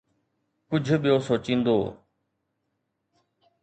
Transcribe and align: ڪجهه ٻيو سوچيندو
ڪجهه 0.69 0.95
ٻيو 1.01 1.17
سوچيندو 1.27 1.77